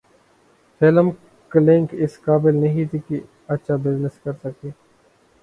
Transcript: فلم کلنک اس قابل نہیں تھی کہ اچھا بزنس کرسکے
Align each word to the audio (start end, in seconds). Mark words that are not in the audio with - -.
فلم 0.81 1.09
کلنک 1.51 1.89
اس 1.95 2.19
قابل 2.21 2.55
نہیں 2.55 2.85
تھی 2.91 2.99
کہ 3.07 3.19
اچھا 3.47 3.75
بزنس 3.77 4.19
کرسکے 4.23 4.69